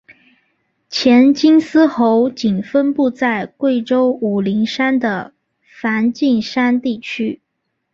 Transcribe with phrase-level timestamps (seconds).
[0.89, 5.31] 黔金丝猴仅分布在贵州武陵山的
[5.79, 7.39] 梵净山地区。